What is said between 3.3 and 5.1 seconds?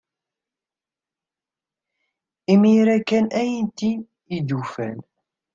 ay tent-id-ufant.